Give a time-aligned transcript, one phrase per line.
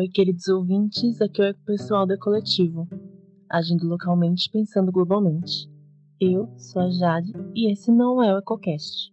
[0.00, 2.88] Oi, queridos ouvintes, aqui é o pessoal do Coletivo,
[3.50, 5.70] agindo localmente pensando globalmente.
[6.18, 9.12] Eu sou a Jade e esse não é o EcoCast.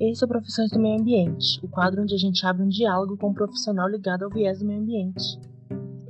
[0.00, 3.16] Esse é o Profissões do Meio Ambiente, o quadro onde a gente abre um diálogo
[3.16, 5.38] com um profissional ligado ao viés do meio ambiente.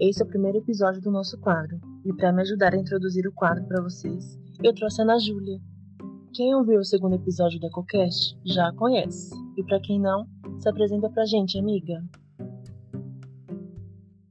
[0.01, 3.33] Esse é o primeiro episódio do nosso quadro, e para me ajudar a introduzir o
[3.35, 5.61] quadro para vocês, eu trouxe a Ana Júlia.
[6.33, 10.27] Quem ouviu o segundo episódio do EcoCast já a conhece, e para quem não,
[10.61, 12.03] se apresenta pra gente, amiga.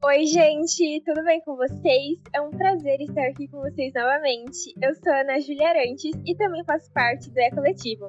[0.03, 2.17] Oi, gente, tudo bem com vocês?
[2.33, 4.73] É um prazer estar aqui com vocês novamente.
[4.81, 8.07] Eu sou Ana Julia Arantes e também faço parte do E-Coletivo.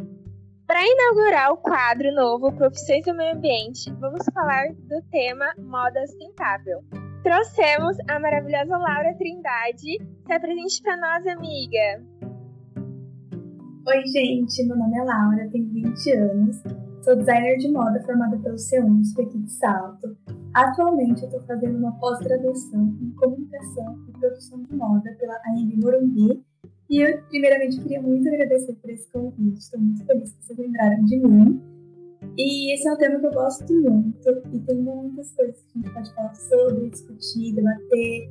[0.67, 6.83] Para inaugurar o quadro novo Profissões do Meio Ambiente, vamos falar do tema Moda Sustentável.
[7.23, 9.99] Trouxemos a maravilhosa Laura Trindade.
[10.27, 12.03] Se apresente para nós, amiga.
[13.87, 16.57] Oi, gente, meu nome é Laura, tenho 20 anos,
[17.03, 20.22] sou designer de moda formada pelo C1 aqui de Salto
[20.55, 26.45] Atualmente, eu estou fazendo uma pós-graduação em comunicação e produção de moda pela AMB Morumbi.
[26.91, 29.59] E eu, primeiramente, queria muito agradecer por esse convite.
[29.59, 31.63] Estou muito feliz que vocês lembraram de mim.
[32.37, 35.83] E esse é um tema que eu gosto muito e tem muitas coisas que a
[35.83, 38.31] gente pode falar sobre, discutir, debater.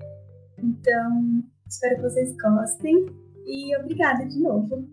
[0.60, 3.06] Então, espero que vocês gostem
[3.46, 4.88] e obrigada de novo.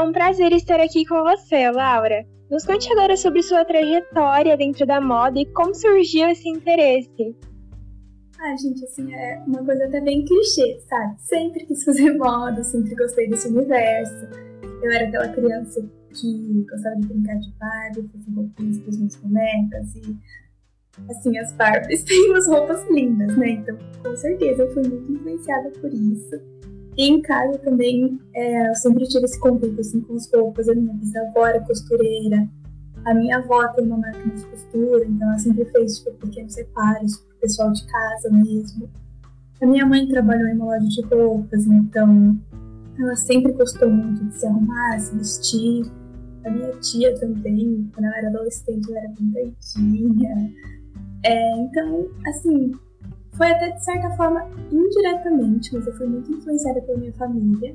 [0.00, 2.24] É um prazer estar aqui com você, Laura.
[2.50, 7.36] Nos conte agora sobre sua trajetória dentro da moda e como surgiu esse interesse.
[8.40, 11.20] Ah, gente, assim, é uma coisa até bem clichê, sabe?
[11.20, 14.26] Sempre quis fazer moda, sempre gostei desse universo.
[14.82, 15.86] Eu era aquela criança
[16.18, 20.16] que gostava de brincar de Barbie, fazer roupinhas para as minhas bonecas e
[21.10, 23.50] assim, as Barbies têm umas roupas lindas, né?
[23.50, 26.59] Então, com certeza, eu fui muito influenciada por isso.
[27.00, 30.68] E em casa também, é, eu sempre tive esse convívio assim, com as roupas.
[30.68, 32.46] A minha bisavó era costureira,
[33.06, 37.16] a minha avó tem uma máquina de costura, então ela sempre fez tipo, pequenos reparos
[37.16, 38.86] pro pessoal de casa mesmo.
[39.62, 42.38] A minha mãe trabalhou em uma loja de roupas, então
[42.98, 45.90] ela sempre gostou muito de se arrumar, se vestir.
[46.44, 50.52] A minha tia também, quando ela era adolescente, ela era bem doidinha.
[51.24, 52.72] É, então, assim,
[53.40, 57.74] foi até de certa forma indiretamente, mas eu fui muito influenciada pela minha família.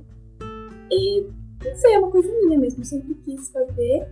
[0.91, 1.21] E
[1.65, 4.07] não sei, é uma coisa minha mesmo, sempre quis fazer,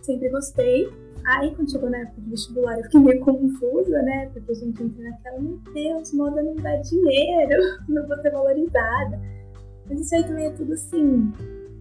[0.00, 0.88] sempre gostei.
[1.26, 4.30] Aí quando chegou na época de vestibular eu fiquei meio confusa, né?
[4.32, 9.20] Porque a gente entra naquela, meu Deus, moda não dá dinheiro, não vou ser valorizada.
[9.88, 11.32] Mas isso aí também é tudo assim,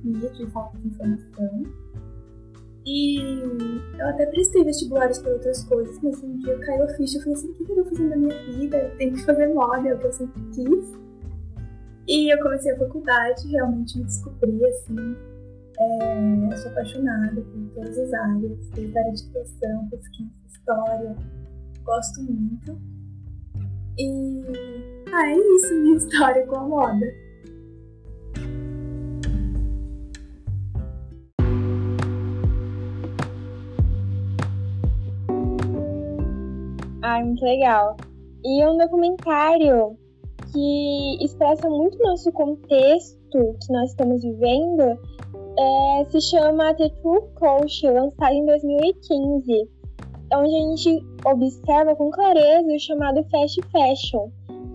[0.03, 1.63] mídia e falta de informação.
[2.85, 3.19] E
[3.99, 7.17] eu até prestei vestibulares para outras coisas, mas um dia caiu a ficha.
[7.17, 8.77] Eu falei assim: o que eu tô fazendo na minha vida?
[8.77, 11.01] Eu tenho que fazer moda, é o que eu sempre quis.
[12.07, 15.15] E eu comecei a faculdade, realmente me descobri assim.
[15.79, 21.15] É, sou apaixonada por todas as áreas, desde a área de criação, pesquisa, história.
[21.83, 22.81] Gosto muito.
[23.97, 24.43] E.
[25.13, 27.05] Ah, é isso, minha história com a moda.
[37.01, 37.97] Ai, muito legal.
[38.43, 39.97] E um documentário
[40.51, 44.99] que expressa muito nosso contexto que nós estamos vivendo
[45.57, 49.69] é, se chama The True Coach, lançado em 2015,
[50.33, 54.29] onde a gente observa com clareza o chamado fast fashion,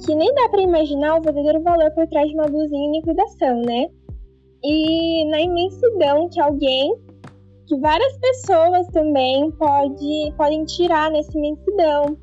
[0.05, 3.63] que nem dá para imaginar o verdadeiro valor por trás de uma blusinha em liquidação,
[3.63, 3.89] né?
[4.63, 6.95] E na imensidão que alguém,
[7.67, 12.17] que várias pessoas também pode, podem tirar nessa imensidão,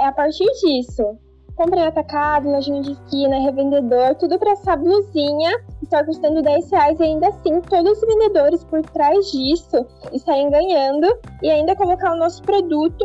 [0.00, 1.18] é a partir disso.
[1.56, 5.50] Comprei atacado, lojinha de esquina, revendedor, tudo para essa blusinha
[5.82, 11.06] está custando 10 reais e ainda assim todos os vendedores por trás disso estarem ganhando
[11.42, 13.04] e ainda colocar o nosso produto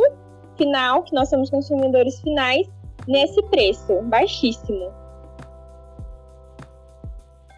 [0.58, 2.68] final, que nós somos consumidores finais,
[3.08, 5.01] nesse preço baixíssimo.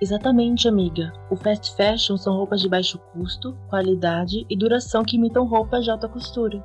[0.04, 1.14] Exatamente, amiga.
[1.30, 5.92] O fast fashion são roupas de baixo custo, qualidade e duração que imitam roupas de
[5.92, 6.62] alta costura.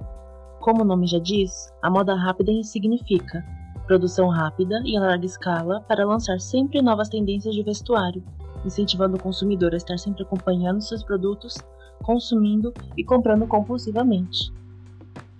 [0.59, 3.45] Como o nome já diz, a moda rápida significa
[3.87, 8.25] produção rápida e a larga escala para lançar sempre novas tendências de vestuário,
[8.65, 11.55] incentivando o consumidor a estar sempre acompanhando seus produtos,
[12.03, 14.53] consumindo e comprando compulsivamente.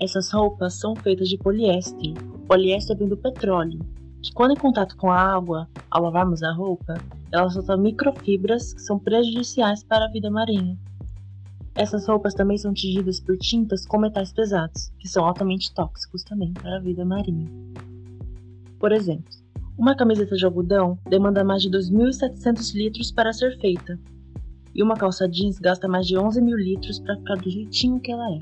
[0.01, 2.15] Essas roupas são feitas de poliéster.
[2.47, 3.81] Poliéster vem do petróleo,
[4.23, 6.95] que quando em contato com a água, ao lavarmos a roupa,
[7.33, 10.79] ela solta microfibras que são prejudiciais para a vida marinha.
[11.75, 16.53] Essas roupas também são tingidas por tintas com metais pesados, que são altamente tóxicos também
[16.53, 17.49] para a vida marinha.
[18.79, 19.31] Por exemplo,
[19.79, 23.97] Uma camiseta de algodão demanda mais de 2.700 litros para ser feita,
[24.75, 28.11] e uma calça jeans gasta mais de 11 mil litros para ficar do jeitinho que
[28.11, 28.39] ela é.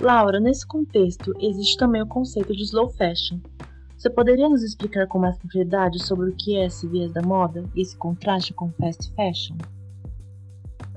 [0.00, 3.38] Laura, nesse contexto, existe também o conceito de slow fashion.
[4.02, 7.62] Você poderia nos explicar com mais propriedade sobre o que é esse viés da moda
[7.72, 9.56] e esse contraste com fast fashion?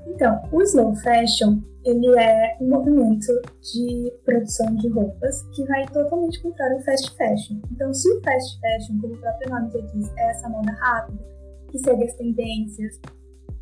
[0.08, 3.32] Então, o slow fashion ele é um movimento
[3.62, 7.60] de produção de roupas que vai totalmente contra o fast fashion.
[7.70, 11.24] Então, se o fast fashion, como o próprio nome já diz, é essa moda rápida,
[11.70, 13.00] que segue as tendências,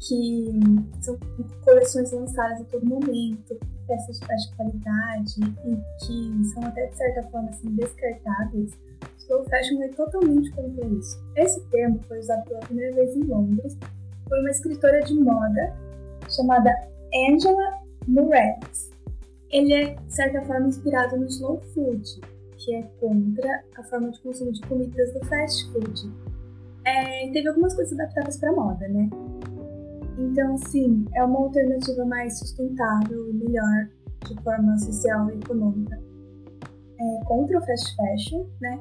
[0.08, 0.58] que
[1.02, 1.18] são
[1.62, 5.34] coleções lançadas a todo momento, peças de baixa qualidade
[5.66, 5.76] e
[6.06, 8.72] que são até de certa forma assim, descartáveis,
[9.24, 11.18] slow fashion vai totalmente contra isso.
[11.36, 13.76] Esse termo foi usado pela primeira vez em Londres
[14.28, 15.76] por uma escritora de moda
[16.28, 16.70] chamada
[17.30, 18.90] Angela Moretz.
[19.50, 22.20] Ele é, de certa forma, inspirado no slow food,
[22.56, 26.12] que é contra a forma de consumo de comidas do fast food.
[26.84, 29.08] É, teve algumas coisas adaptadas para moda, né?
[30.18, 33.88] Então, sim, é uma alternativa mais sustentável e melhor
[34.26, 36.13] de forma social e econômica
[37.00, 38.80] é, contra o fast fashion, né?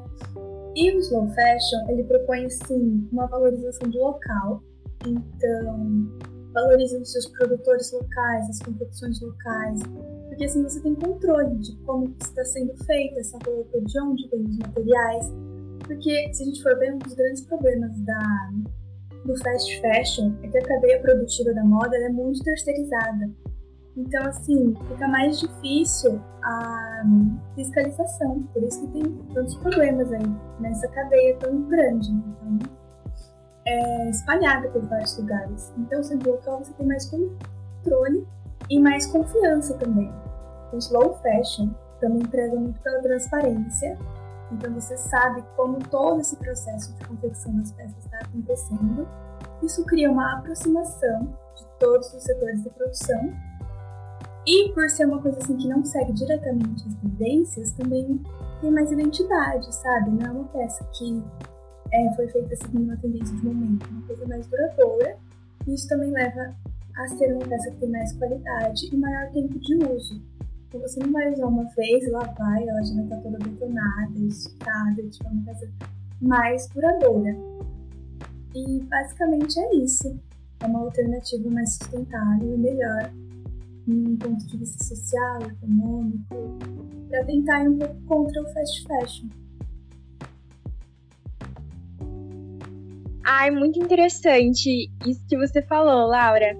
[0.76, 4.64] E o slow fashion, ele propõe, sim, uma valorização do local.
[5.06, 6.10] Então,
[6.54, 9.82] valoriza os seus produtores locais, as competições locais,
[10.28, 14.44] porque assim você tem controle de como está sendo feita essa roupa, de onde vem
[14.44, 15.32] os materiais.
[15.86, 18.52] Porque se a gente for ver, um dos grandes problemas da,
[19.26, 23.30] do fast fashion é que a cadeia produtiva da moda é muito terceirizada.
[23.96, 27.04] Então, assim, fica mais difícil a
[27.56, 28.44] fiscalização.
[28.54, 29.04] Por isso que tem
[29.34, 30.24] tantos problemas aí
[30.60, 32.10] nessa cadeia tão grande.
[32.12, 32.60] Então,
[33.66, 35.74] é espalhada por vários lugares.
[35.78, 38.28] Então, sendo local, você tem mais controle
[38.70, 40.12] e mais confiança também.
[40.74, 41.70] O slow fashion
[42.00, 43.98] também preza muito pela transparência
[44.54, 49.08] então você sabe como todo esse processo de confecção das peças está acontecendo.
[49.62, 53.34] Isso cria uma aproximação de todos os setores da produção.
[54.46, 58.22] E por ser uma coisa assim que não segue diretamente as tendências, também
[58.60, 60.12] tem mais identidade, sabe?
[60.12, 61.24] Não é uma peça que
[61.92, 65.18] é, foi feita seguindo uma tendência de momento, é uma coisa mais duradoura.
[65.68, 66.56] E isso também leva
[66.98, 70.22] a ser uma peça que tem mais qualidade e maior tempo de uso.
[70.68, 74.20] Então você não vai usar uma vez, lá vai, ela já vai estar toda detonada,
[74.20, 75.72] esticada, tipo, uma coisa
[76.20, 77.38] mais duradoura.
[78.56, 80.20] E basicamente é isso.
[80.60, 83.12] É uma alternativa mais sustentável e melhor,
[83.88, 86.58] um ponto de vista social, econômico,
[87.10, 89.28] para tentar ir um pouco contra o fast fashion.
[93.26, 96.58] Ai, muito interessante isso que você falou, Laura.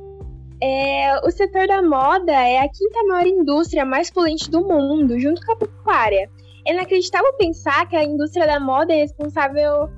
[0.62, 5.46] É, o setor da moda é a quinta maior indústria mais poluente do mundo, junto
[5.46, 6.30] com a pecuária.
[6.66, 9.90] É inacreditável pensar que a indústria da moda é responsável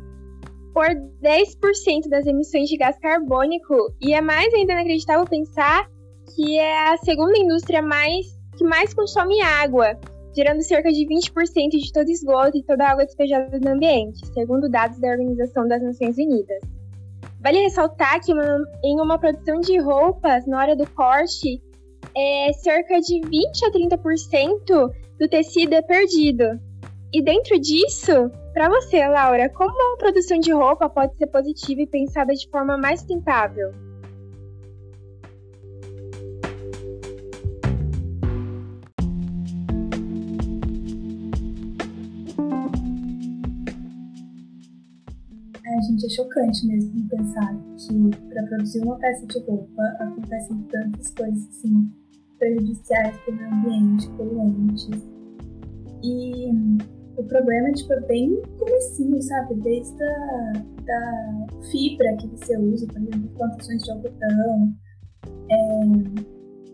[0.74, 0.88] por
[1.21, 5.88] 10% das emissões de gás carbônico e é mais ainda inacreditável pensar
[6.33, 10.00] que é a segunda indústria mais que mais consome água,
[10.36, 14.69] gerando cerca de 20% de todo esgoto e toda a água despejada no ambiente, segundo
[14.69, 16.59] dados da Organização das Nações Unidas.
[17.42, 21.61] Vale ressaltar que uma, em uma produção de roupas, na hora do corte,
[22.16, 26.59] é, cerca de 20 a 30% do tecido é perdido.
[27.14, 31.88] E dentro disso, para você, Laura, como uma produção de roupa pode ser positiva e
[31.88, 33.84] pensada de forma mais sustentável?
[46.06, 51.47] Gente, é chocante mesmo pensar que para produzir uma peça de roupa acontecem tantas coisas
[51.50, 51.92] assim
[52.38, 55.04] prejudiciais para o ambiente, poluentes.
[56.04, 56.52] E
[57.18, 59.56] o problema tipo, é bem comecinho, sabe?
[59.56, 60.54] Desde a
[60.85, 64.74] da fibra que você usa, por exemplo, plantações de algodão,
[65.50, 65.85] é,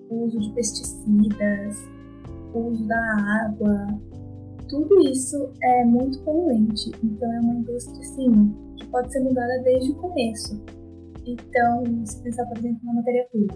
[0.10, 1.78] uso de pesticidas,
[2.54, 3.88] uso da água,
[4.68, 6.92] tudo isso é muito poluente.
[7.04, 10.62] Então é uma indústria, assim, que pode ser mudada desde o começo.
[11.26, 13.54] Então, se pensar, por exemplo, na matéria-prima,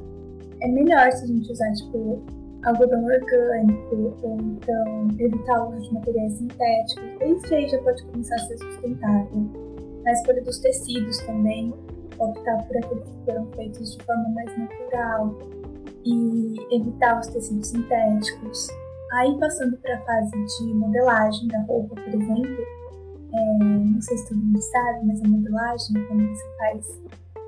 [0.62, 2.24] é melhor se a gente usar, tipo,
[2.63, 7.20] algodão orgânico, ou então evitar o uso de materiais sintéticos.
[7.20, 9.51] Desde aí já pode começar a ser sustentável.
[10.03, 11.74] Na escolha dos tecidos também,
[12.20, 15.38] optar por aqueles que foram feitos de forma mais natural
[16.05, 18.67] e evitar os tecidos sintéticos.
[19.13, 22.65] Aí, passando para a fase de modelagem da roupa, por exemplo,
[23.36, 27.01] é, não sei se todo mundo sabe, mas a modelagem é quando você faz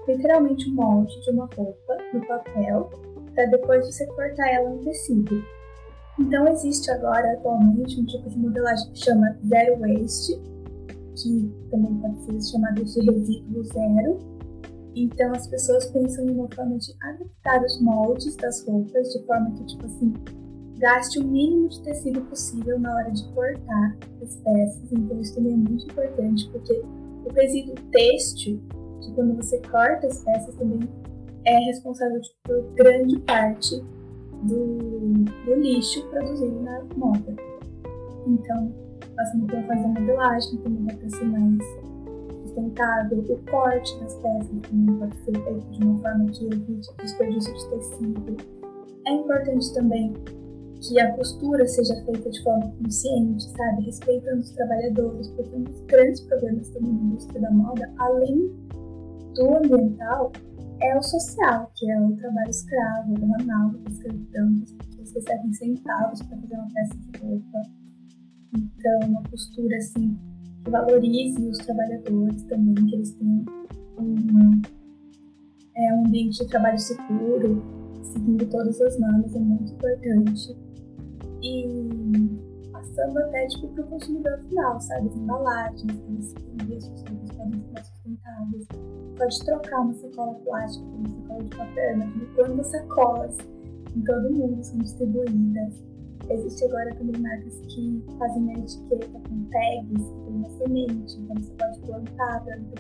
[0.07, 2.89] literalmente um molde de uma roupa no papel
[3.33, 5.43] para depois você cortar ela no tecido.
[6.19, 10.33] Então existe agora atualmente um tipo de modelagem que chama Zero Waste,
[11.15, 14.19] que também pode ser chamado de resíduo zero.
[14.95, 19.51] Então as pessoas pensam em uma forma de adaptar os moldes das roupas de forma
[19.51, 20.13] que, tipo assim,
[20.77, 24.91] gaste o mínimo de tecido possível na hora de cortar as peças.
[24.91, 26.81] Então isso também é muito importante, porque
[27.25, 28.61] o resíduo têxtil,
[29.01, 30.87] que quando você corta as peças também
[31.45, 33.83] é responsável tipo, por grande parte
[34.43, 34.77] do,
[35.45, 37.35] do lixo produzido na moda.
[38.27, 38.71] Então,
[39.15, 41.63] passando por fazer modelagem também vai para ser mais
[42.43, 43.19] sustentável.
[43.29, 47.69] O corte das peças também pode ser feito de uma forma que evite desperdício de
[47.69, 48.37] tecido.
[49.05, 50.13] É importante também
[50.81, 53.85] que a costura seja feita de forma consciente, sabe?
[53.85, 58.51] Respeitando os trabalhadores, porque um dos grandes problemas também na indústria da moda, além
[59.33, 60.31] do ambiental,
[60.79, 65.53] é o social, que é o trabalho escravo, o manual da escravidão, as pessoas recebem
[65.53, 67.61] centavos para fazer uma peça de roupa.
[68.55, 70.17] Então, uma postura assim
[70.63, 73.45] que valorize os trabalhadores também, que eles tenham
[73.99, 74.61] um,
[75.75, 77.63] é, um ambiente de trabalho seguro,
[78.03, 80.66] seguindo todas as normas, é muito importante.
[81.41, 85.07] E passando até tipo, para o consumidor final, sabe?
[85.07, 86.33] As embalagens, as
[86.67, 88.67] pessoas podem ser mais sustentáveis
[89.17, 91.97] pode trocar uma sacola plástica por uma sacola de papel,
[92.35, 93.37] quantas sacolas
[93.95, 95.83] em todo mundo são distribuídas.
[96.29, 101.53] Existe agora também marcas que fazem a etiqueta com tags, tem uma semente, então você
[101.53, 102.73] pode plantar para não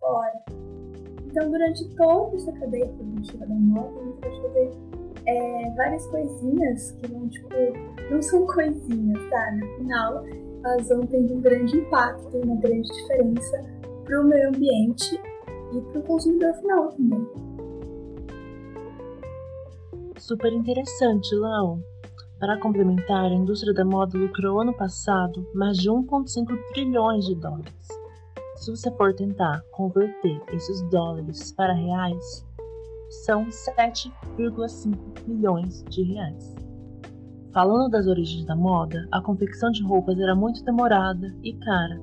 [0.00, 0.44] fora.
[1.26, 7.08] Então, durante toda essa cadeia produtiva da moda, você pode fazer é, várias coisinhas que
[7.08, 7.48] vão, tipo,
[8.10, 9.64] não são coisinhas, sabe?
[9.64, 10.24] Afinal,
[10.64, 13.62] elas vão tendo um grande impacto, uma grande diferença
[14.04, 15.20] para o meio ambiente
[15.72, 17.26] e para o consumidor final também.
[20.18, 21.78] Super interessante, Lau.
[22.38, 27.88] Para complementar, a indústria da moda lucrou ano passado mais de 1,5 trilhões de dólares.
[28.56, 32.46] Se você for tentar converter esses dólares para reais,
[33.24, 36.54] são 7,5 milhões de reais.
[37.52, 42.00] Falando das origens da moda, a confecção de roupas era muito demorada e cara,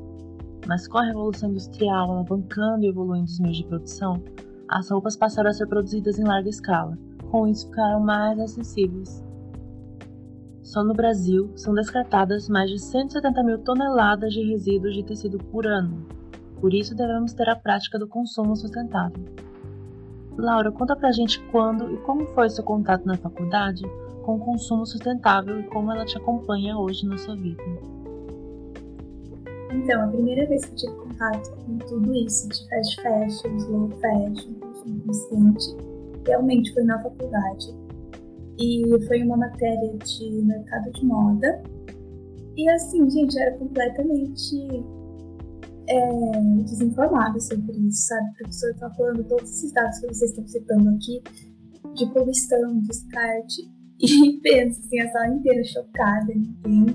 [0.67, 4.23] mas com a Revolução Industrial alavancando e evoluindo os meios de produção,
[4.69, 6.97] as roupas passaram a ser produzidas em larga escala,
[7.29, 9.21] com isso ficaram mais acessíveis.
[10.63, 15.67] Só no Brasil são descartadas mais de 170 mil toneladas de resíduos de tecido por
[15.67, 16.05] ano.
[16.61, 19.25] Por isso devemos ter a prática do consumo sustentável.
[20.41, 23.83] Laura, conta pra gente quando e como foi seu contato na faculdade
[24.23, 27.61] com o consumo sustentável e como ela te acompanha hoje na sua vida.
[29.71, 33.89] Então, a primeira vez que eu tive contato com tudo isso de fast fashion, slow
[34.01, 35.77] fashion, consumo consciente,
[36.25, 37.75] realmente foi na faculdade.
[38.59, 41.63] E foi uma matéria de mercado de moda.
[42.57, 44.83] E assim, gente, era completamente
[45.91, 48.29] é, desinformada sobre isso, sabe?
[48.29, 51.21] O professor tá falando todos esses dados que vocês estão citando aqui,
[51.93, 53.69] de poluição, descarte.
[53.99, 56.85] E pensa assim, a sala inteira chocada, ninguém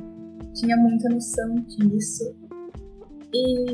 [0.54, 2.34] tinha muita noção disso.
[3.34, 3.70] E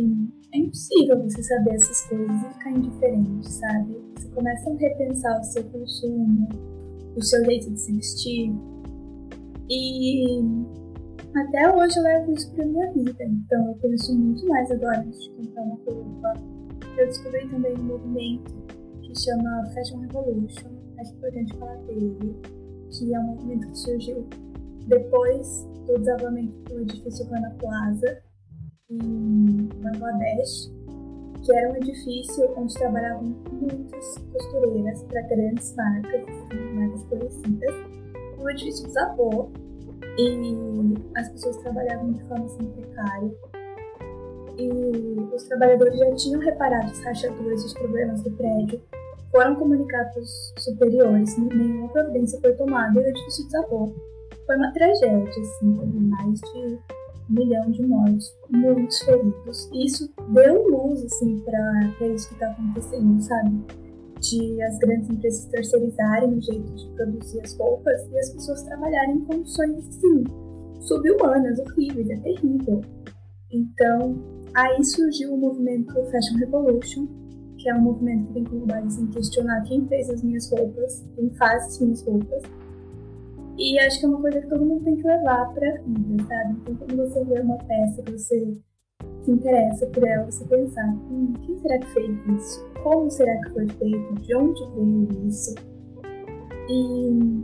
[0.52, 3.96] é impossível você saber essas coisas e ficar indiferente, sabe?
[4.16, 6.48] Você começa a repensar o seu consumo,
[7.16, 8.52] o seu jeito de se vestir.
[9.70, 10.42] E
[11.34, 13.24] até hoje eu levo isso pra minha vida.
[13.24, 16.34] Então eu penso muito mais agora de comprar uma roupa.
[16.96, 18.54] Eu descobri também um movimento
[19.02, 20.70] que chama Fashion Revolution.
[20.98, 22.36] Acho importante falar dele.
[22.90, 24.26] Que é um movimento que surgiu
[24.86, 28.22] depois do desabamento do edifício Rana Plaza
[28.90, 30.70] em Bangladesh,
[31.42, 36.26] que era um edifício onde trabalhavam muitas costureiras para grandes marcas,
[36.74, 37.74] marcas conhecidas.
[38.38, 39.50] O edifício desabou
[40.18, 43.30] e as pessoas trabalhavam de forma assim precária.
[44.58, 44.68] E
[45.34, 48.80] os trabalhadores já tinham reparado as rachaduras e os problemas do prédio,
[49.30, 53.94] foram comunicados aos superiores, nenhuma providência foi tomada e o edifício desabou.
[54.44, 56.78] Foi uma tragédia, assim, teve mais de um
[57.30, 59.70] milhão de mortos, muitos feridos.
[59.72, 63.81] E isso deu luz, assim, para isso que está acontecendo, sabe?
[64.22, 69.16] De as grandes empresas terceirizarem o jeito de produzir as roupas e as pessoas trabalharem
[69.16, 70.24] em condições, assim,
[70.80, 72.80] subhumanas, horríveis, é terrível.
[73.50, 74.16] Então,
[74.54, 77.06] aí surgiu o movimento Fashion Revolution,
[77.58, 81.04] que é um movimento que tem como base em questionar quem fez as minhas roupas,
[81.16, 82.42] quem faz as minhas roupas,
[83.58, 86.56] e acho que é uma coisa que todo mundo tem que levar pra vida, sabe?
[86.62, 88.54] Então, quando você vê uma peça você
[89.22, 92.71] se interessa por ela, você pensar: hum, quem será que fez isso?
[92.82, 94.14] Como será que foi feito?
[94.14, 95.54] De onde veio isso?
[96.68, 97.42] E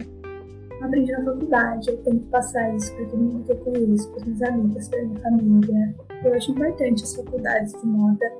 [0.82, 4.42] aprendi na faculdade, eu tento passar isso para todo mundo que eu conheço, para minhas
[4.42, 5.94] amigas, para minha família.
[6.24, 8.32] Eu acho importante as faculdades de moda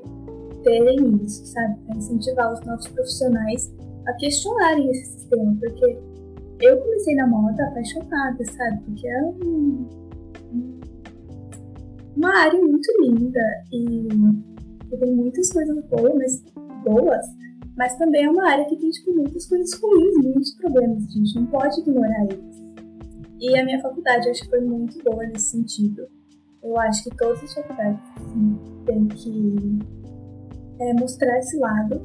[0.63, 1.79] terem isso, sabe?
[1.87, 3.73] Para incentivar os novos profissionais
[4.07, 5.99] a questionarem esse sistema, porque
[6.61, 8.81] eu comecei na moda apaixonada, sabe?
[8.85, 9.87] Porque é um,
[12.17, 13.41] uma área muito linda
[13.73, 14.09] e,
[14.93, 16.45] e tem muitas coisas boas, mas,
[16.89, 17.27] boas,
[17.77, 21.35] mas também é uma área que tem tipo, muitas coisas ruins, muitos problemas, a gente
[21.37, 22.59] não pode ignorar eles.
[23.41, 26.09] E a minha faculdade acho que foi muito boa nesse sentido.
[26.63, 29.79] Eu acho que todas as faculdades assim, têm que
[30.81, 32.01] é, mostrar esse lado.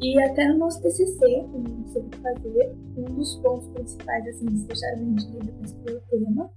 [0.00, 4.62] E até no nosso TCC, que não sei fazer, um dos pontos principais, assim, eles
[4.62, 6.50] deixaram a gente livre para escolher o tema,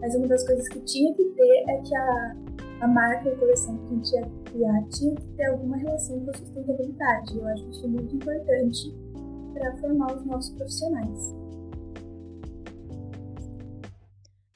[0.00, 2.36] mas uma das coisas que tinha que ter é que a,
[2.84, 6.20] a marca e a coleção que a gente ia criar tinha que ter alguma relação
[6.20, 7.38] com a sustentabilidade.
[7.38, 8.94] Eu acho isso muito importante
[9.54, 11.34] para formar os nossos profissionais.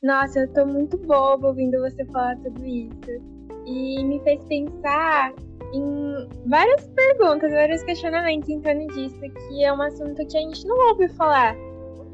[0.03, 3.39] Nossa, eu tô muito boba ouvindo você falar tudo isso.
[3.67, 5.35] E me fez pensar
[5.73, 10.67] em várias perguntas, vários questionamentos em torno disso, que é um assunto que a gente
[10.67, 11.55] não ouve falar,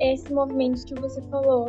[0.01, 1.69] esse movimento que você falou.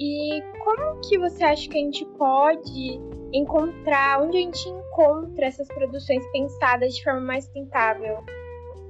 [0.00, 3.00] E como que você acha que a gente pode
[3.32, 8.18] encontrar, onde a gente encontra essas produções pensadas de forma mais sustentável?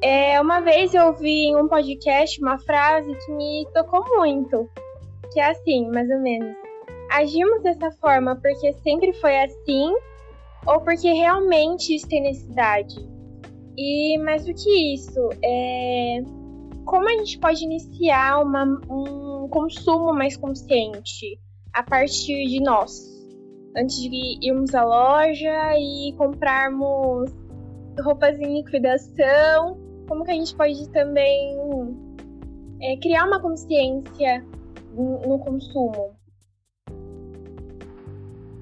[0.01, 4.69] É, uma vez eu ouvi em um podcast uma frase que me tocou muito,
[5.33, 6.55] que é assim, mais ou menos.
[7.11, 9.95] Agimos dessa forma porque sempre foi assim
[10.67, 12.97] ou porque realmente isso tem necessidade.
[13.77, 16.23] E mais do que isso, é
[16.85, 21.41] como a gente pode iniciar uma, um consumo mais consciente
[21.73, 22.93] a partir de nós,
[23.77, 27.31] antes de irmos à loja e comprarmos
[28.01, 31.57] roupas em liquidação, como que a gente pode também
[32.81, 34.45] é, criar uma consciência
[34.95, 36.14] no consumo?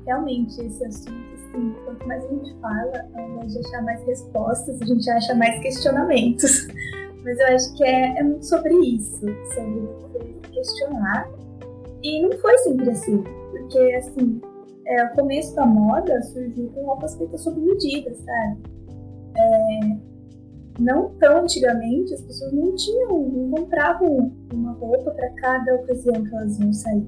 [0.06, 4.80] Realmente, esse assunto assim, quanto mais a gente fala, ao invés de achar mais respostas,
[4.80, 6.66] a gente acha mais questionamentos.
[7.22, 9.20] Mas eu acho que é, é muito sobre isso,
[9.54, 11.30] sobre questionar.
[12.02, 14.40] E não foi sempre assim, porque assim,
[14.86, 18.62] é, o começo da moda surgiu com roupas feitas sob medida, sabe?
[19.36, 19.80] É,
[20.80, 26.34] não tão antigamente, as pessoas não tinham, não compravam uma roupa para cada ocasião que
[26.34, 27.06] elas iam sair.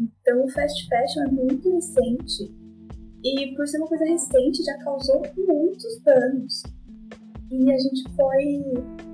[0.00, 2.62] Então o fast fashion é muito recente
[3.24, 6.62] e por ser uma coisa recente, já causou muitos danos.
[7.50, 9.11] E a gente foi.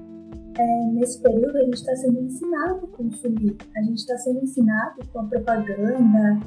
[0.59, 3.57] É, nesse período, a gente está sendo ensinado a consumir.
[3.77, 6.41] A gente está sendo ensinado com a propaganda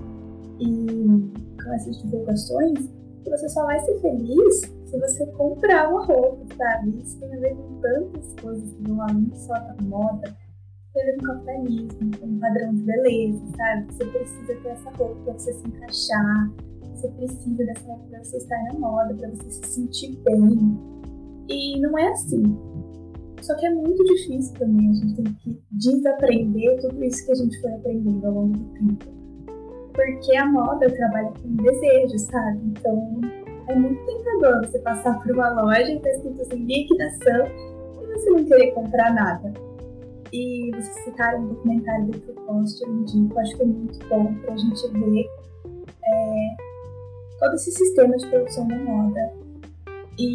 [0.59, 1.31] e
[1.63, 2.79] com essas divulgações
[3.23, 6.99] que você só vai ser feliz se você comprar uma roupa, sabe?
[7.01, 10.35] Isso tem a ver com tantas coisas que vão além só da moda.
[10.93, 13.93] Tem a ver com capitalismo, com um padrão de beleza, sabe?
[13.93, 16.51] Você precisa ter essa roupa para você se encaixar
[17.01, 20.77] você precisa dessa época para você estar na moda, para você se sentir bem.
[21.49, 22.43] E não é assim.
[23.41, 27.35] Só que é muito difícil também, a gente tem que desaprender tudo isso que a
[27.35, 29.05] gente foi aprendendo ao longo do tempo.
[29.93, 32.59] Porque a moda trabalha com desejo, sabe?
[32.67, 33.21] Então
[33.67, 37.45] é muito tentador você passar por uma loja e tá escrito assim, liquidação
[38.01, 39.53] e você não querer comprar nada.
[40.31, 44.55] E vocês citaram um documentário do Propost, eu indico, acho que é muito bom pra
[44.55, 45.25] gente ver
[46.05, 46.55] é,
[47.39, 49.33] todo esse sistema de produção da moda
[50.17, 50.31] e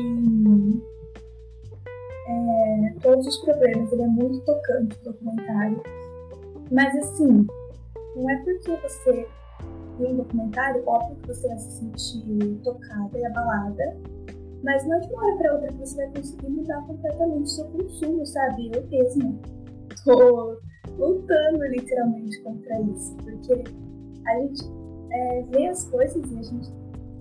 [2.26, 3.92] é, todos os problemas.
[3.92, 5.82] Ele é muito tocante o documentário.
[6.70, 7.46] Mas assim,
[8.16, 9.28] não é porque você
[9.98, 13.96] viu um documentário, óbvio que você vai se sentir tocada e abalada,
[14.62, 17.46] mas não é de uma hora para outra que você vai conseguir mudar completamente o
[17.46, 18.70] seu consumo, sabe?
[18.74, 19.38] Eu mesma
[20.04, 20.58] tô
[20.98, 23.64] lutando literalmente contra isso, porque
[24.26, 24.64] a gente
[25.10, 26.70] é, vê as coisas e a gente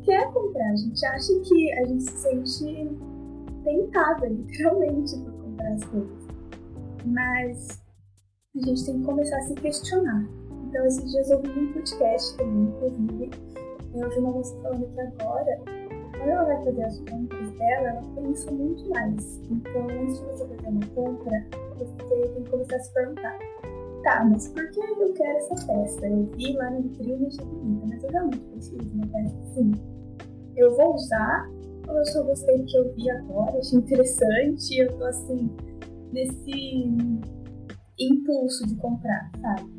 [0.04, 2.98] quer comprar, a gente acha que a gente se sente
[3.66, 6.28] tentada, literalmente, por comprar as coisas.
[7.06, 7.82] Mas
[8.56, 10.26] a gente tem que começar a se questionar.
[10.68, 13.32] Então, esses dias eu ouvi um podcast também, inclusive.
[13.94, 15.62] Eu ouvi uma moça falando que agora,
[16.18, 19.42] quando ela vai fazer as compras dela, ela pensa muito mais.
[19.50, 21.46] Então, antes de você fazer uma compra,
[21.78, 23.38] você tem que começar a se perguntar:
[24.04, 26.08] tá, mas por que eu quero essa peça?
[26.08, 29.36] Eu vi lá no vitrine e achei bonita, mas eu realmente preciso de uma peça
[29.44, 29.72] assim?
[30.56, 31.50] eu vou usar
[31.98, 35.50] eu só gostei do que eu vi agora, achei interessante, eu tô assim,
[36.12, 36.86] nesse
[38.00, 39.70] impulso de comprar, sabe?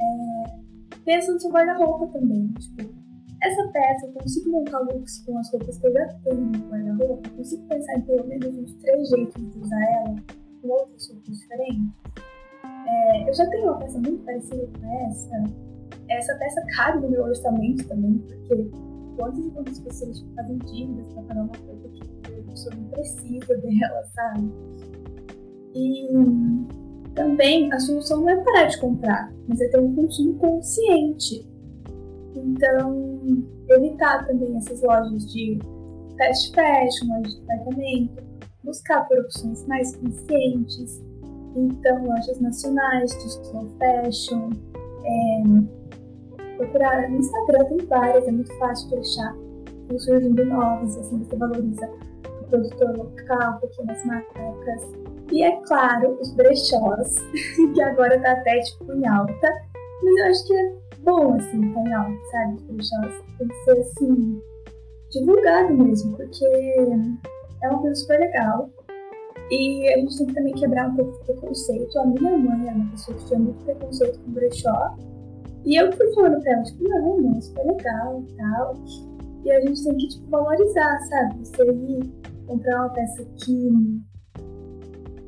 [0.00, 3.02] É, pensa no seu guarda-roupa também, tipo,
[3.42, 7.28] essa peça eu consigo montar looks com as roupas que eu já tenho no guarda-roupa,
[7.30, 10.16] consigo pensar em pelo menos uns três jeitos de usar ela
[10.62, 11.92] com outras roupas diferentes.
[12.86, 15.44] É, eu já tenho uma peça muito parecida com essa.
[16.08, 18.70] Essa peça cabe no meu orçamento também, porque
[19.16, 23.56] quantas e quantas pessoas fazem dívidas para pagar uma coisa que a pessoa não precisa
[23.56, 24.52] dela, sabe?
[25.74, 26.08] E
[27.14, 31.46] também a solução não é parar de comprar, mas é ter um consumo consciente.
[32.34, 33.12] Então,
[33.68, 35.58] evitar também essas lojas de
[36.16, 38.22] fast fashion, lojas de departamento,
[38.64, 41.02] buscar por opções mais conscientes.
[41.54, 44.50] Então, lojas nacionais de slow fashion,
[45.04, 45.42] é,
[46.62, 49.36] procurar no Instagram tem várias, é muito fácil de achar.
[49.82, 51.90] Estão surgindo novas, assim você valoriza
[52.26, 54.82] o produtor local, pequenas marcas.
[55.30, 57.14] E é claro, os brechós,
[57.74, 59.48] que agora tá até tipo em alta,
[60.02, 62.54] mas eu acho que é bom assim, tá em alta, sabe?
[62.54, 64.42] Os brechós tem que ser assim,
[65.10, 68.70] divulgado mesmo, porque é uma coisa super legal.
[69.50, 71.98] E a gente tem que também quebrar um pouco de preconceito.
[71.98, 74.96] A minha mãe é uma pessoa que tinha muito preconceito com brechó.
[75.64, 78.74] E eu fui falando pra ela, tipo, não, isso é legal e tal.
[79.44, 81.38] E a gente tem que, tipo, valorizar, sabe?
[81.44, 82.12] Você ir
[82.46, 84.02] comprar uma peça que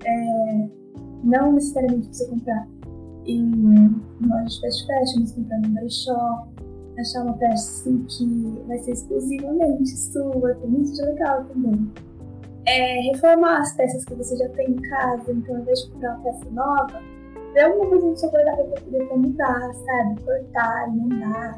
[0.04, 0.68] é,
[1.22, 2.68] não necessariamente você comprar
[3.26, 3.50] em
[4.20, 6.48] loja de fast fashion, mas comprar no brechó,
[6.98, 11.90] achar uma peça assim que vai ser exclusivamente sua, tem muito de legal também
[12.66, 16.14] é, reformar as peças que você já tem em casa, então ao invés de comprar
[16.14, 17.02] uma peça nova,
[17.54, 20.20] ver alguma coisa no seu guarda-roupa para poder mudar, sabe?
[20.22, 21.56] Cortar, emendar,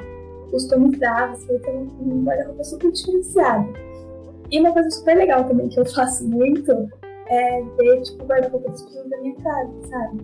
[0.51, 3.67] customizar, você vai ter um, guarda-roupa super diferenciado.
[4.51, 6.73] E uma coisa super legal também que eu faço muito
[7.29, 10.21] é ver, tipo, o guarda-roupa das pessoas da minha casa, sabe?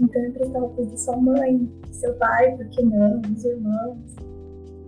[0.00, 3.96] Então, emprestar roupas de sua mãe, seu pai, por que não, dos irmãos.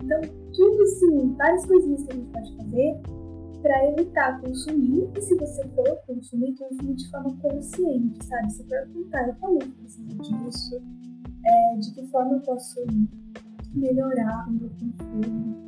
[0.02, 0.20] Então,
[0.52, 3.00] tudo assim, várias coisinhas que a gente pode fazer
[3.62, 8.50] para evitar consumir e se você for consumir, consumir de forma consciente, sabe?
[8.50, 10.82] Se perguntar, eu realmente preciso disso,
[11.44, 12.80] é, de que forma eu posso
[13.74, 15.66] melhorar o meu consumo.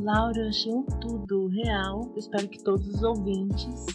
[0.00, 2.12] Laura, eu achei um tudo real.
[2.16, 3.86] espero que todos os ouvintes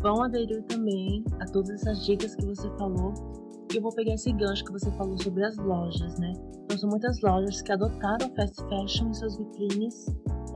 [0.00, 3.43] vão aderir também a todas essas dicas que você falou
[3.76, 6.32] eu vou pegar esse gancho que você falou sobre as lojas, né?
[6.64, 10.06] Então, são muitas lojas que adotaram fast fashion em suas vitrines.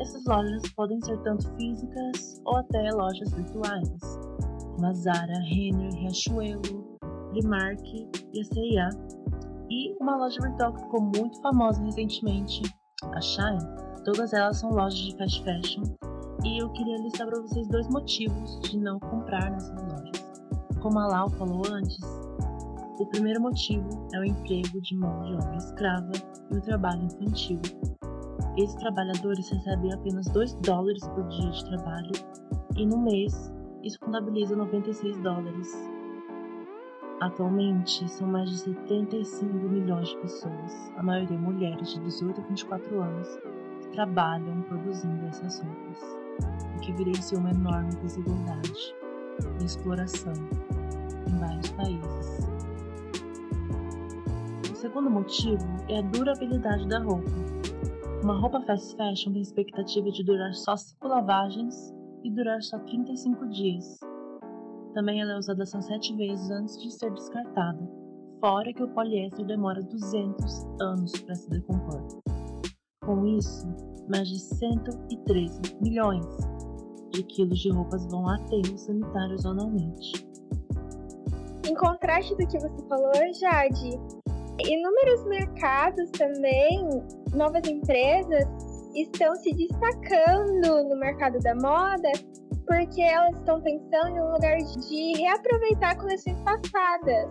[0.01, 4.19] Essas lojas podem ser tanto físicas ou até lojas virtuais,
[4.75, 6.99] como a Zara, Renner, Riachuelo,
[7.31, 7.83] Primark
[8.33, 8.89] e a C&A.
[9.71, 12.63] E uma loja virtual que ficou muito famosa recentemente,
[13.03, 13.59] a Shine.
[14.05, 15.83] Todas elas são lojas de fast fashion
[16.45, 20.23] e eu queria listar para vocês dois motivos de não comprar nessas lojas.
[20.81, 21.99] Como a Lau falou antes,
[22.99, 26.13] o primeiro motivo é o emprego de mão de obra escrava
[26.51, 27.61] e o trabalho infantil.
[28.57, 32.11] Esses trabalhadores recebem apenas 2 dólares por dia de trabalho
[32.77, 33.53] e no mês
[33.85, 35.73] isso contabiliza 96 dólares.
[37.21, 43.01] Atualmente, são mais de 75 milhões de pessoas, a maioria mulheres de 18 a 24
[43.01, 43.29] anos,
[43.81, 46.17] que trabalham produzindo essas roupas,
[46.77, 48.95] o que evidencia uma enorme desigualdade
[49.61, 50.33] e exploração
[51.29, 52.58] em vários países
[54.79, 57.31] segundo motivo é a durabilidade da roupa.
[58.23, 63.49] Uma roupa fast fashion tem expectativa de durar só 5 lavagens e durar só 35
[63.49, 63.99] dias.
[64.95, 67.79] Também ela é usada só 7 vezes antes de ser descartada,
[68.41, 72.01] fora que o poliéster demora 200 anos para se decompor.
[73.05, 73.67] Com isso,
[74.09, 76.25] mais de 113 milhões
[77.11, 80.25] de quilos de roupas vão a aterros sanitários anualmente.
[81.69, 83.99] Em contraste do que você falou, Jade,
[84.65, 86.89] Inúmeros mercados também,
[87.33, 88.45] novas empresas
[88.95, 92.11] estão se destacando no mercado da moda
[92.67, 97.31] porque elas estão pensando em um lugar de reaproveitar coleções passadas.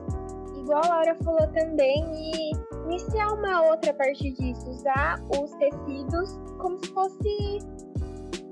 [0.57, 2.51] Igual a Laura falou também, e
[2.85, 7.59] iniciar uma outra parte disso, usar os tecidos como se fosse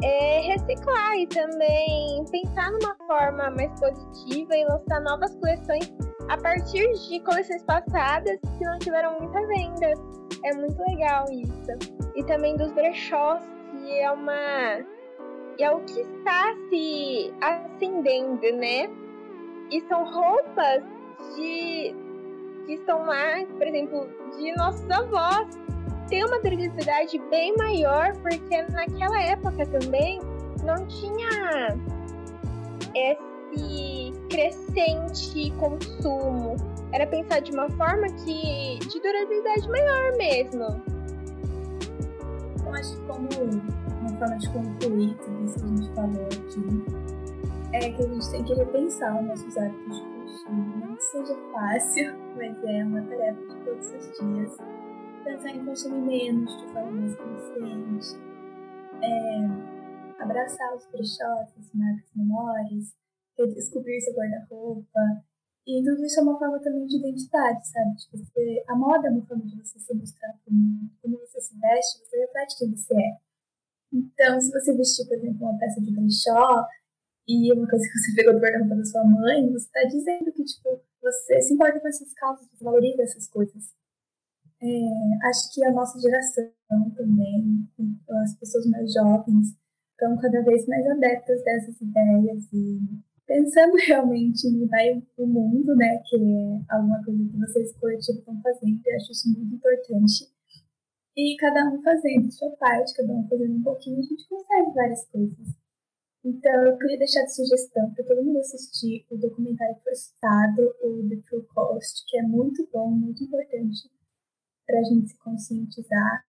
[0.04, 5.92] é, reciclar e também pensar numa forma mais positiva e lançar novas coleções
[6.30, 9.94] a partir de coleções passadas que não tiveram muita venda.
[10.44, 11.94] É muito legal isso.
[12.16, 14.86] E também dos brechós, que é uma.
[15.58, 18.90] É o que está se acendendo, né?
[19.72, 20.84] E são roupas
[21.36, 21.96] de.
[22.66, 24.08] que estão lá, por exemplo,
[24.38, 25.48] de nossos avós.
[26.10, 30.20] Tem uma durabilidade bem maior, porque naquela época também
[30.64, 31.76] não tinha
[33.56, 36.56] esse crescente consumo.
[36.92, 40.64] Era pensar de uma forma que de durabilidade maior mesmo.
[42.66, 43.28] Eu acho que como
[44.02, 46.86] uma forma de concluir tudo isso que a gente falou aqui,
[47.74, 50.78] é que a gente tem que repensar os nossos hábitos de consumo.
[50.78, 54.58] Não que seja fácil, mas é uma tarefa de todos os dias.
[55.24, 58.18] Pensar em consumir menos de forma mais consciente.
[59.02, 62.96] É, abraçar os brechós, as marcas menores,
[63.38, 65.00] redescobrir seu guarda-roupa.
[65.68, 67.96] E tudo isso é uma forma também de identidade, sabe?
[67.96, 70.92] Tipo, você, a moda é uma forma de você se mostrar para o mundo.
[71.02, 73.18] Como você se veste, você reflete quem você é.
[73.92, 76.68] Então, se você vestir, por exemplo, uma peça de brechó
[77.28, 80.44] e uma coisa que você pegou do guarda-roupa da sua mãe, você está dizendo que,
[80.44, 83.74] tipo, você se importa com essas causas, você valoriza essas coisas.
[84.62, 86.52] É, acho que a nossa geração
[86.96, 87.68] também,
[88.24, 89.56] as pessoas mais jovens,
[89.92, 92.80] estão cada vez mais adeptas dessas ideias e
[93.26, 94.84] pensando realmente em mudar
[95.18, 99.30] o mundo, né, que é alguma coisa que vocês coletivos estão fazendo, eu acho isso
[99.30, 100.32] muito importante.
[101.18, 105.06] E cada um fazendo sua parte, cada um fazendo um pouquinho, a gente consegue várias
[105.08, 105.48] coisas.
[106.26, 110.76] Então, eu queria deixar de sugestão para todo mundo assistir o documentário que foi citado,
[110.82, 113.90] o The True Cost, que é muito bom, muito importante
[114.66, 116.26] para a gente se conscientizar.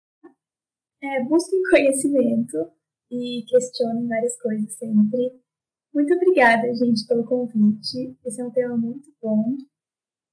[1.02, 2.72] É, busquem conhecimento
[3.12, 5.43] e questionem várias coisas sempre.
[5.94, 8.18] Muito obrigada, gente, pelo convite.
[8.26, 9.56] Esse é um tema muito bom.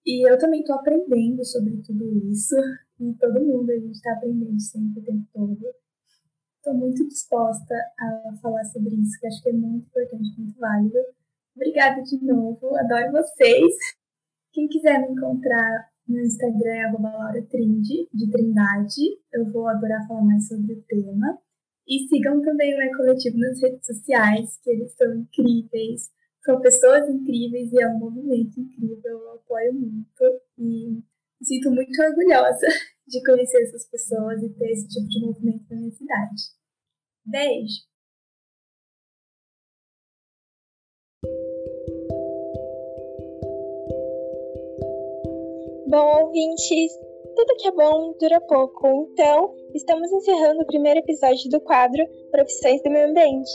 [0.07, 2.57] E eu também estou aprendendo sobre tudo isso.
[2.99, 5.61] E todo mundo, a gente está aprendendo sempre o tempo todo.
[6.57, 10.99] Estou muito disposta a falar sobre isso, que acho que é muito importante, muito válido.
[11.57, 13.75] Obrigada de novo, adoro vocês.
[14.53, 19.01] Quem quiser me encontrar no Instagram é @lauratrinde, de Trindade.
[19.33, 21.39] Eu vou adorar falar mais sobre o tema.
[21.91, 26.09] E sigam também o E-Coletivo nas redes sociais, que eles são incríveis.
[26.45, 29.01] São pessoas incríveis e é um movimento incrível.
[29.05, 31.05] Eu apoio muito e me
[31.43, 32.69] sinto muito orgulhosa
[33.09, 36.43] de conhecer essas pessoas e ter esse tipo de movimento na minha cidade.
[37.27, 37.91] Beijo!
[45.89, 46.93] Bom, ouvintes,
[47.35, 52.83] tudo que é bom dura pouco, então estamos encerrando o primeiro episódio do quadro Profissões
[52.83, 53.51] do Meio Ambiente.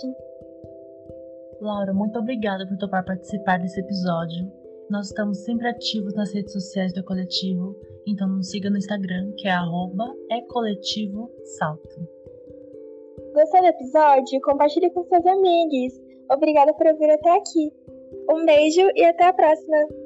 [1.62, 4.52] Laura, muito obrigada por topar participar desse episódio.
[4.90, 7.76] Nós estamos sempre ativos nas redes sociais do Coletivo,
[8.08, 9.58] então nos siga no Instagram, que é
[10.32, 12.16] ecoletivosalto.
[13.34, 14.42] Gostou do episódio?
[14.42, 15.94] Compartilhe com seus amigos.
[16.32, 17.72] Obrigada por ouvir até aqui.
[18.32, 20.05] Um beijo e até a próxima!